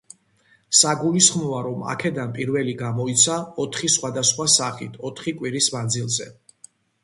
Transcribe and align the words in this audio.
საგულისხმოა 0.77 1.59
რომ 1.67 1.83
აქედან 1.93 2.33
პირველი 2.39 2.75
გამოიცა 2.81 3.37
ოთხი 3.67 3.93
სხვადასხვა 3.99 4.51
სახით, 4.57 5.01
ოთხი 5.11 5.39
კვირის 5.43 5.73
მანძილზე. 5.79 6.33